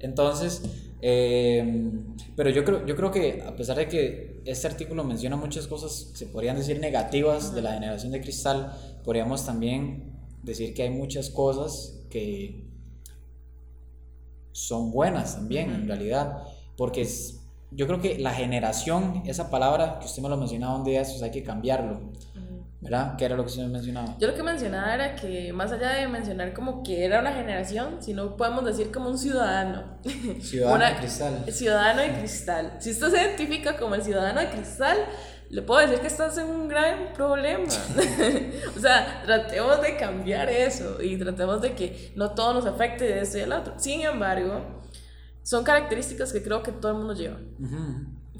Entonces, 0.00 0.62
eh, 1.02 1.90
pero 2.36 2.50
yo 2.50 2.64
creo, 2.64 2.86
yo 2.86 2.96
creo 2.96 3.10
que 3.10 3.42
a 3.46 3.56
pesar 3.56 3.76
de 3.76 3.88
que 3.88 4.42
este 4.44 4.66
artículo 4.66 5.04
menciona 5.04 5.36
muchas 5.36 5.66
cosas, 5.66 6.10
se 6.14 6.26
podrían 6.26 6.56
decir 6.56 6.78
negativas 6.80 7.54
de 7.54 7.62
la 7.62 7.74
generación 7.74 8.12
de 8.12 8.20
cristal, 8.20 8.72
podríamos 9.04 9.44
también 9.44 10.12
decir 10.42 10.74
que 10.74 10.82
hay 10.82 10.90
muchas 10.90 11.30
cosas 11.30 12.04
que 12.10 12.66
son 14.52 14.90
buenas 14.90 15.36
también, 15.36 15.70
en 15.70 15.86
realidad, 15.86 16.42
porque 16.76 17.06
yo 17.70 17.86
creo 17.86 18.00
que 18.00 18.18
la 18.18 18.32
generación, 18.32 19.22
esa 19.26 19.50
palabra 19.50 19.98
que 20.00 20.06
usted 20.06 20.22
me 20.22 20.28
lo 20.28 20.36
mencionaba 20.36 20.76
un 20.76 20.84
día, 20.84 21.02
eso 21.02 21.24
hay 21.24 21.30
que 21.30 21.42
cambiarlo. 21.42 22.00
¿Verdad? 22.80 23.14
¿Qué 23.16 23.26
era 23.26 23.36
lo 23.36 23.44
que 23.44 23.50
usted 23.50 23.66
mencionaba? 23.66 24.16
Yo 24.18 24.28
lo 24.28 24.34
que 24.34 24.42
mencionaba 24.42 24.94
era 24.94 25.14
que 25.14 25.52
más 25.52 25.70
allá 25.70 25.90
de 25.90 26.08
mencionar 26.08 26.54
como 26.54 26.82
que 26.82 27.04
era 27.04 27.20
una 27.20 27.32
generación, 27.32 28.02
si 28.02 28.14
no 28.14 28.36
podemos 28.36 28.64
decir 28.64 28.90
como 28.90 29.10
un 29.10 29.18
ciudadano. 29.18 29.98
Ciudadano 30.40 30.84
de 30.84 30.96
cristal. 30.96 31.44
Ciudadano 31.50 32.02
de 32.02 32.18
cristal. 32.18 32.76
Si 32.78 32.90
usted 32.92 33.10
se 33.10 33.16
identifica 33.22 33.76
como 33.76 33.94
el 33.94 34.02
ciudadano 34.02 34.40
de 34.40 34.48
cristal, 34.48 34.96
le 35.50 35.62
puedo 35.62 35.80
decir 35.80 36.00
que 36.00 36.06
estás 36.06 36.38
en 36.38 36.46
un 36.46 36.68
gran 36.68 37.12
problema. 37.12 37.64
o 38.76 38.80
sea, 38.80 39.22
tratemos 39.24 39.82
de 39.82 39.96
cambiar 39.96 40.48
eso 40.48 41.02
y 41.02 41.18
tratemos 41.18 41.60
de 41.60 41.74
que 41.74 42.12
no 42.16 42.30
todo 42.30 42.54
nos 42.54 42.66
afecte 42.66 43.04
de 43.04 43.20
ese 43.20 43.38
y 43.38 43.40
del 43.42 43.52
otro. 43.52 43.74
Sin 43.76 44.00
embargo, 44.00 44.80
son 45.42 45.64
características 45.64 46.32
que 46.32 46.42
creo 46.42 46.62
que 46.62 46.72
todo 46.72 46.92
el 46.92 46.98
mundo 46.98 47.14
lleva. 47.14 47.38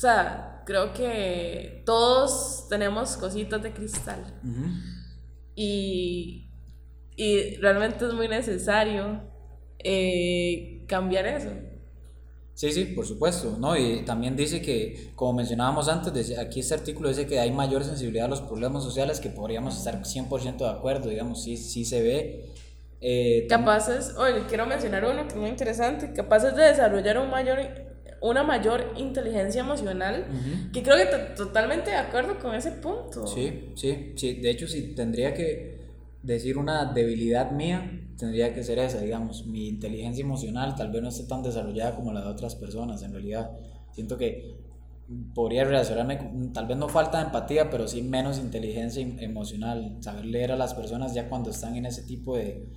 O 0.00 0.02
sea, 0.02 0.62
creo 0.64 0.94
que 0.94 1.82
todos 1.84 2.66
tenemos 2.70 3.18
cositas 3.18 3.62
de 3.62 3.70
cristal. 3.70 4.24
y, 5.54 6.48
y, 7.16 7.56
realmente 7.56 8.06
es 8.06 8.14
muy 8.14 8.26
necesario 8.26 9.20
eh, 9.78 10.86
cambiar 10.88 11.26
eso. 11.26 11.50
Sí, 12.54 12.72
sí, 12.72 12.86
por 12.86 13.04
supuesto, 13.04 13.58
¿no? 13.60 13.76
Y 13.76 14.02
también 14.06 14.36
dice 14.36 14.62
que, 14.62 15.12
como 15.14 15.34
mencionábamos 15.34 15.86
antes, 15.86 16.38
aquí 16.38 16.60
este 16.60 16.72
artículo 16.72 17.10
dice 17.10 17.26
que 17.26 17.38
hay 17.38 17.50
mayor 17.50 17.84
sensibilidad 17.84 18.24
a 18.24 18.28
los 18.30 18.40
problemas 18.40 18.82
sociales 18.82 19.20
que 19.20 19.28
podríamos 19.28 19.76
estar 19.76 20.00
100% 20.02 20.56
de 20.56 20.70
acuerdo, 20.70 21.10
digamos, 21.10 21.42
sí, 21.42 21.58
sí 21.58 21.84
se 21.84 22.00
ve. 22.00 22.54
Eh, 23.02 23.46
capaces, 23.50 24.14
oye, 24.16 24.44
quiero 24.48 24.64
mencionar 24.64 25.04
uno 25.04 25.24
que 25.24 25.34
es 25.34 25.36
muy 25.36 25.50
interesante, 25.50 26.14
capaces 26.14 26.56
de 26.56 26.62
desarrollar 26.62 27.18
un 27.18 27.28
mayor, 27.28 27.89
una 28.20 28.42
mayor 28.42 28.92
inteligencia 28.96 29.60
emocional, 29.60 30.26
que 30.72 30.82
creo 30.82 30.96
que 30.96 31.34
totalmente 31.34 31.90
de 31.90 31.96
acuerdo 31.96 32.38
con 32.38 32.54
ese 32.54 32.72
punto. 32.72 33.26
Sí, 33.26 33.72
sí, 33.74 34.12
sí, 34.16 34.34
de 34.34 34.50
hecho, 34.50 34.68
sí, 34.68 34.94
tendría 34.94 35.32
que 35.32 35.80
decir 36.22 36.58
una 36.58 36.92
debilidad 36.92 37.50
mía, 37.50 37.90
tendría 38.18 38.52
que 38.52 38.62
ser 38.62 38.78
esa, 38.78 39.00
digamos, 39.00 39.46
mi 39.46 39.68
inteligencia 39.68 40.22
emocional 40.22 40.74
tal 40.74 40.90
vez 40.90 41.02
no 41.02 41.08
esté 41.08 41.24
tan 41.24 41.42
desarrollada 41.42 41.96
como 41.96 42.12
la 42.12 42.20
de 42.20 42.28
otras 42.28 42.54
personas, 42.54 43.02
en 43.02 43.12
realidad 43.12 43.50
siento 43.92 44.18
que 44.18 44.58
podría 45.34 45.64
relacionarme, 45.64 46.50
tal 46.52 46.66
vez 46.66 46.76
no 46.76 46.88
falta 46.88 47.20
empatía, 47.20 47.68
pero 47.68 47.88
sí 47.88 48.02
menos 48.02 48.38
inteligencia 48.38 49.02
em, 49.02 49.18
emocional, 49.18 49.96
saber 50.00 50.24
leer 50.24 50.52
a 50.52 50.56
las 50.56 50.74
personas 50.74 51.14
ya 51.14 51.28
cuando 51.28 51.50
están 51.50 51.74
en 51.76 51.86
ese 51.86 52.02
tipo 52.02 52.36
de 52.36 52.68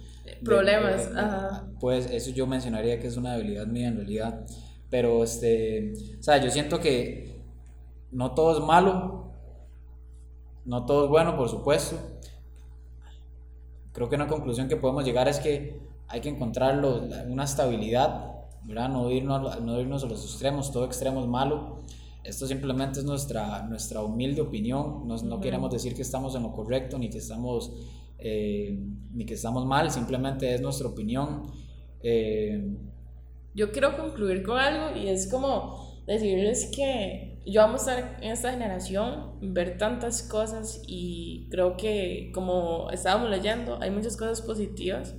problemas. 0.44 1.10
Pues 1.80 2.10
eso 2.10 2.32
yo 2.32 2.48
mencionaría 2.48 3.00
que 3.00 3.08
es 3.08 3.18
una 3.18 3.36
debilidad 3.36 3.68
mía 3.68 3.90
en 3.90 3.98
realidad, 3.98 4.46
pero 4.94 5.24
este, 5.24 5.94
o 6.20 6.22
sea, 6.22 6.38
yo 6.38 6.52
siento 6.52 6.80
que 6.80 7.42
no 8.12 8.36
todo 8.36 8.60
es 8.60 8.64
malo, 8.64 9.32
no 10.66 10.86
todo 10.86 11.06
es 11.06 11.10
bueno, 11.10 11.36
por 11.36 11.50
supuesto, 11.50 11.98
creo 13.92 14.08
que 14.08 14.16
una 14.16 14.28
conclusión 14.28 14.68
que 14.68 14.76
podemos 14.78 15.04
llegar 15.04 15.28
es 15.28 15.40
que 15.40 15.82
hay 16.08 16.22
que 16.22 16.30
encontrar 16.30 16.80
una 17.28 17.44
estabilidad, 17.44 18.36
¿verdad? 18.66 18.90
No 18.90 19.10
irnos, 19.10 19.62
no 19.62 19.82
irnos 19.82 20.04
a 20.04 20.06
los 20.06 20.24
extremos, 20.26 20.72
todo 20.72 20.86
extremo 20.86 21.22
es 21.22 21.28
malo. 21.28 21.78
Esto 22.24 22.46
simplemente 22.46 23.00
es 23.00 23.06
nuestra, 23.06 23.64
nuestra 23.64 24.04
humilde 24.04 24.42
opinión, 24.42 25.08
no, 25.08 25.18
no 25.18 25.40
queremos 25.40 25.72
decir 25.72 25.96
que 25.96 26.04
estamos 26.04 26.36
en 26.36 26.44
lo 26.44 26.52
correcto 26.52 27.00
ni 27.00 27.10
que 27.10 27.18
estamos, 27.18 27.74
eh, 28.20 28.78
ni 29.12 29.26
que 29.26 29.34
estamos 29.34 29.66
mal, 29.66 29.90
simplemente 29.90 30.54
es 30.54 30.62
nuestra 30.62 30.88
opinión. 30.88 31.48
Eh, 32.04 32.78
Yo 33.56 33.72
quiero 33.72 33.96
concluir 33.98 34.44
con 34.44 34.58
algo 34.58 34.98
y 34.98 35.08
es 35.10 35.30
como 35.30 36.04
decirles 36.08 36.72
que 36.76 37.42
yo 37.46 37.62
amo 37.62 37.76
estar 37.76 38.18
en 38.22 38.32
esta 38.32 38.52
generación, 38.52 39.38
ver 39.42 39.78
tantas 39.78 40.24
cosas 40.24 40.82
y 40.88 41.48
creo 41.52 41.76
que 41.78 42.32
como 42.34 42.90
estábamos 42.92 43.30
leyendo, 43.30 43.80
hay 43.82 43.92
muchas 43.92 44.18
cosas 44.18 44.42
positivas. 44.42 45.16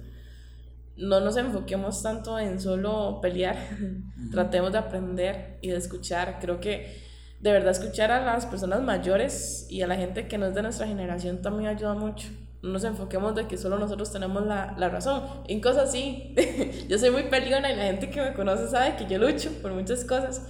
No 0.97 1.21
nos 1.21 1.37
enfoquemos 1.37 2.03
tanto 2.03 2.39
en 2.39 2.61
solo 2.61 3.21
pelear, 3.21 3.57
tratemos 4.31 4.73
de 4.73 4.79
aprender 4.79 5.59
y 5.61 5.69
de 5.69 5.77
escuchar. 5.77 6.39
Creo 6.41 6.61
que 6.61 7.03
de 7.41 7.53
verdad 7.53 7.73
escuchar 7.73 8.11
a 8.11 8.25
las 8.25 8.47
personas 8.47 8.81
mayores 8.83 9.67
y 9.69 9.83
a 9.83 9.87
la 9.87 9.97
gente 9.97 10.27
que 10.29 10.39
no 10.39 10.47
es 10.47 10.55
de 10.55 10.63
nuestra 10.63 10.87
generación 10.87 11.43
también 11.43 11.69
ayuda 11.69 11.95
mucho. 11.95 12.29
No 12.65 12.71
nos 12.71 12.85
enfoquemos 12.85 13.35
de 13.35 13.47
que 13.47 13.59
solo 13.59 13.79
nosotros 13.79 14.11
tenemos 14.11 14.47
la, 14.47 14.75
la 14.79 14.89
razón. 14.89 15.23
En 15.47 15.61
cosas 15.61 15.93
sí, 15.93 16.35
yo 16.89 16.99
soy 16.99 17.11
muy 17.11 17.25
peleona 17.25 17.71
y 17.71 17.77
la 17.77 17.85
gente 17.85 18.11
que 18.11 18.23
me 18.23 18.33
conoce 18.33 18.69
sabe 18.69 18.97
que 18.97 19.07
yo 19.07 19.19
lucho 19.19 19.51
por 19.63 19.73
muchas 19.73 20.05
cosas, 20.05 20.43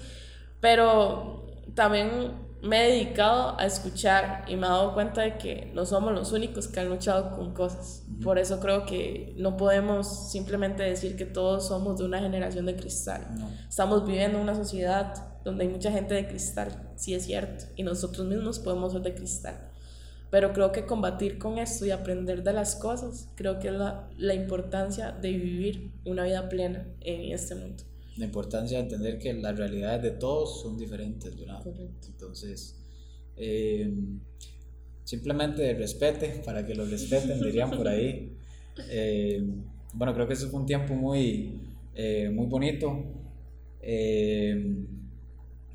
pero 0.61 1.45
también 1.75 2.45
me 2.65 2.87
he 2.87 2.93
dedicado 2.93 3.59
a 3.59 3.67
escuchar 3.67 4.45
y 4.49 4.57
me 4.57 4.67
he 4.67 4.71
dado 4.71 4.95
cuenta 4.95 5.21
de 5.21 5.37
que 5.37 5.71
no 5.75 5.85
somos 5.85 6.13
los 6.13 6.33
únicos 6.33 6.67
que 6.67 6.81
han 6.81 6.89
luchado 6.89 7.37
con 7.37 7.53
cosas. 7.53 8.05
Por 8.23 8.39
eso 8.39 8.59
creo 8.59 8.87
que 8.87 9.35
no 9.37 9.57
podemos 9.57 10.31
simplemente 10.31 10.83
decir 10.83 11.17
que 11.17 11.27
todos 11.27 11.69
somos 11.69 11.99
de 11.99 12.05
una 12.05 12.21
generación 12.21 12.65
de 12.65 12.75
cristal. 12.75 13.27
Estamos 13.69 14.07
viviendo 14.07 14.39
en 14.39 14.45
una 14.45 14.55
sociedad 14.55 15.15
donde 15.45 15.65
hay 15.65 15.71
mucha 15.71 15.91
gente 15.91 16.15
de 16.15 16.27
cristal, 16.27 16.93
sí 16.97 17.13
es 17.13 17.27
cierto, 17.27 17.67
y 17.77 17.83
nosotros 17.83 18.27
mismos 18.27 18.59
podemos 18.59 18.93
ser 18.93 19.03
de 19.03 19.15
cristal. 19.15 19.74
Pero 20.35 20.53
creo 20.53 20.73
que 20.73 20.85
combatir 20.85 21.39
con 21.39 21.59
esto 21.59 21.87
y 21.87 21.93
aprender 21.93 22.43
de 22.43 22.53
las 22.53 22.75
cosas, 22.75 23.29
creo 23.37 23.61
que 23.61 23.69
es 23.69 23.75
la, 23.75 24.11
la 24.17 24.35
importancia 24.35 25.13
de 25.13 25.31
vivir 25.31 25.93
una 26.05 26.25
vida 26.25 26.49
plena 26.49 26.89
en 27.03 27.33
este 27.33 27.55
mundo 27.55 27.85
la 28.17 28.25
importancia 28.25 28.79
de 28.79 28.85
entender 28.85 29.19
que 29.19 29.33
las 29.35 29.57
realidades 29.57 30.03
de 30.03 30.11
todos 30.13 30.63
son 30.63 30.77
diferentes, 30.77 31.37
¿verdad? 31.39 31.63
Correcto. 31.63 32.09
Entonces, 32.09 32.81
eh, 33.37 33.93
simplemente 35.05 35.75
respete, 35.75 36.43
para 36.45 36.65
que 36.67 36.75
los 36.75 36.91
respeten, 36.91 37.41
dirían 37.41 37.71
por 37.71 37.89
ahí. 37.89 38.31
Eh, 38.91 39.41
bueno, 39.93 40.13
creo 40.15 40.27
que 40.27 40.35
eso 40.35 40.51
fue 40.51 40.59
un 40.59 40.67
tiempo 40.67 40.95
muy, 40.95 41.61
eh, 41.95 42.29
muy 42.29 42.47
bonito 42.47 43.05
en 43.81 44.89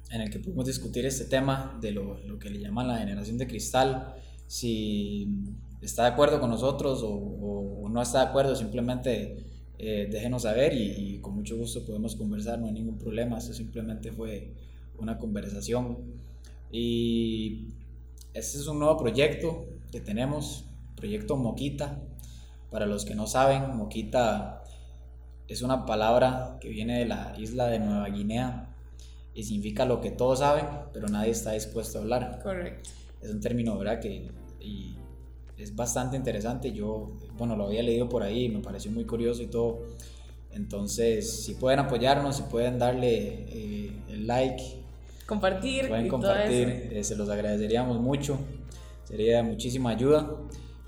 el 0.10 0.30
que 0.30 0.40
pudimos 0.40 0.66
discutir 0.66 1.06
este 1.06 1.24
tema 1.24 1.80
de 1.82 1.92
lo, 1.92 2.20
lo, 2.26 2.38
que 2.38 2.50
le 2.50 2.60
llaman 2.60 2.90
la 2.90 2.98
generación 2.98 3.38
de 3.38 3.48
cristal. 3.48 4.16
Si 4.50 5.28
está 5.80 6.04
de 6.04 6.10
acuerdo 6.10 6.40
con 6.40 6.50
nosotros 6.50 7.04
o, 7.04 7.14
o 7.14 7.88
no 7.88 8.02
está 8.02 8.24
de 8.24 8.30
acuerdo, 8.30 8.56
simplemente 8.56 9.46
eh, 9.78 10.10
déjenos 10.12 10.42
saber 10.42 10.74
y, 10.74 11.20
con 11.22 11.36
mucho 11.36 11.56
gusto 11.56 11.86
podemos 11.86 12.18
conversar, 12.18 12.60
no 12.60 12.66
hay 12.66 12.74
ningún 12.74 12.98
problema, 12.98 13.38
esto 13.38 13.54
simplemente 13.54 14.12
fue 14.12 14.54
una 14.98 15.18
conversación. 15.18 16.00
Y 16.70 17.70
este 18.34 18.58
es 18.58 18.68
un 18.68 18.80
nuevo 18.80 18.98
proyecto 18.98 19.68
que 19.92 20.02
tenemos, 20.02 20.66
proyecto 20.96 21.38
Moquita. 21.38 22.02
Para 22.70 22.86
los 22.86 23.06
que 23.06 23.16
no 23.16 23.26
saben, 23.26 23.78
Moquita 23.78 24.64
es 25.48 25.62
una 25.62 25.86
palabra 25.86 26.58
que 26.60 26.68
viene 26.70 27.00
de 27.00 27.06
la 27.06 27.34
isla 27.38 27.68
de 27.68 27.80
Nueva 27.80 28.10
Guinea 28.10 28.76
y 29.34 29.44
significa 29.44 29.86
lo 29.86 30.02
que 30.02 30.12
todos 30.12 30.40
saben, 30.40 30.66
pero 30.92 31.08
nadie 31.08 31.32
está 31.32 31.54
dispuesto 31.54 32.00
a 32.00 32.02
hablar. 32.02 32.40
Correcto. 32.44 32.90
Es 33.22 33.32
un 33.32 33.40
término, 33.40 33.78
¿verdad? 33.78 34.00
Que, 34.00 34.32
y 34.60 34.96
es 35.58 35.76
bastante 35.76 36.16
interesante. 36.16 36.72
Yo, 36.72 37.12
bueno, 37.38 37.56
lo 37.56 37.66
había 37.66 37.84
leído 37.84 38.08
por 38.08 38.24
ahí, 38.24 38.50
me 38.50 38.60
pareció 38.60 38.92
muy 38.92 39.06
curioso 39.06 39.42
y 39.42 39.48
todo. 39.48 39.82
Entonces, 40.52 41.44
si 41.44 41.56
pueden 41.56 41.80
apoyarnos, 41.80 42.38
si 42.38 42.44
pueden 42.44 42.80
darle 42.80 43.46
eh, 43.50 44.04
el 44.10 44.26
like, 44.26 44.84
compartir, 45.26 45.88
pueden 45.88 46.08
compartir, 46.08 46.90
eh, 46.92 47.04
se 47.04 47.16
los 47.16 47.30
agradeceríamos 47.30 48.00
mucho. 48.00 48.40
Sería 49.04 49.38
de 49.38 49.44
muchísima 49.44 49.92
ayuda. 49.92 50.28